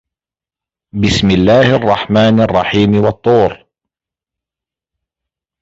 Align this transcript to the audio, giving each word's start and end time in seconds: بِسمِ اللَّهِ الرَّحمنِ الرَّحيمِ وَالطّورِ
بِسمِ 0.93 1.31
اللَّهِ 1.31 1.75
الرَّحمنِ 1.75 2.41
الرَّحيمِ 2.41 3.03
وَالطّورِ 3.05 3.65